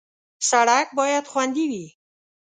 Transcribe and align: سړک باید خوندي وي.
سړک 0.49 0.87
باید 0.99 1.25
خوندي 1.31 1.65
وي. 1.71 1.85